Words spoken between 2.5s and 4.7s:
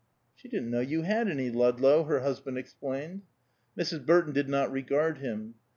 explained. Mrs. Burton did